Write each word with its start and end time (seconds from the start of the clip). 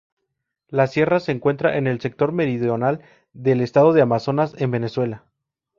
La 0.69 0.87
sierra 0.87 1.19
se 1.19 1.31
encuentra 1.31 1.77
en 1.77 1.85
el 1.85 2.01
sector 2.01 2.31
meridional 2.31 3.01
del 3.33 3.61
estado 3.61 3.93
de 3.93 4.01
Amazonas 4.01 4.55
en 4.57 4.71
Venezuela. 4.71 5.25